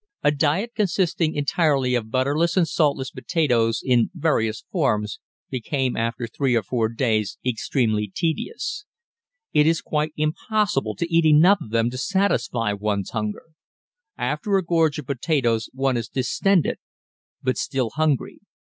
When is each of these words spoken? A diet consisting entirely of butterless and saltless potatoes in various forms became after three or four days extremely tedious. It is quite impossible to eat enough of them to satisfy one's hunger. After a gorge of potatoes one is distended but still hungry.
A 0.23 0.31
diet 0.31 0.71
consisting 0.73 1.35
entirely 1.35 1.93
of 1.93 2.09
butterless 2.09 2.57
and 2.57 2.67
saltless 2.67 3.11
potatoes 3.11 3.83
in 3.85 4.09
various 4.15 4.65
forms 4.71 5.19
became 5.51 5.95
after 5.95 6.25
three 6.25 6.55
or 6.55 6.63
four 6.63 6.89
days 6.89 7.37
extremely 7.45 8.11
tedious. 8.11 8.85
It 9.53 9.67
is 9.67 9.79
quite 9.79 10.13
impossible 10.17 10.95
to 10.95 11.15
eat 11.15 11.27
enough 11.27 11.61
of 11.61 11.69
them 11.69 11.91
to 11.91 11.99
satisfy 11.99 12.73
one's 12.73 13.11
hunger. 13.11 13.51
After 14.17 14.57
a 14.57 14.63
gorge 14.63 14.97
of 14.97 15.05
potatoes 15.05 15.69
one 15.71 15.97
is 15.97 16.09
distended 16.09 16.79
but 17.43 17.57
still 17.57 17.91
hungry. 17.91 18.39